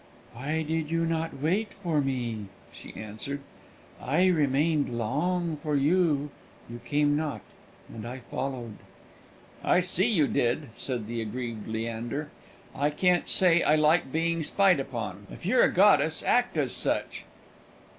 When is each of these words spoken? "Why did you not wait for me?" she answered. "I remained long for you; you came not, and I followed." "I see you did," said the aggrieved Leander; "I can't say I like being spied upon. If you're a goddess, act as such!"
"Why 0.33 0.63
did 0.63 0.89
you 0.89 1.05
not 1.05 1.39
wait 1.43 1.75
for 1.75 2.01
me?" 2.01 2.47
she 2.71 2.91
answered. 2.95 3.39
"I 4.01 4.25
remained 4.29 4.97
long 4.97 5.57
for 5.61 5.75
you; 5.75 6.31
you 6.67 6.79
came 6.83 7.15
not, 7.15 7.41
and 7.87 8.03
I 8.07 8.21
followed." 8.31 8.77
"I 9.63 9.79
see 9.81 10.07
you 10.09 10.25
did," 10.27 10.69
said 10.73 11.05
the 11.05 11.21
aggrieved 11.21 11.67
Leander; 11.67 12.31
"I 12.73 12.89
can't 12.89 13.27
say 13.27 13.61
I 13.61 13.75
like 13.75 14.11
being 14.11 14.41
spied 14.41 14.79
upon. 14.79 15.27
If 15.31 15.45
you're 15.45 15.61
a 15.61 15.71
goddess, 15.71 16.23
act 16.23 16.57
as 16.57 16.73
such!" 16.73 17.25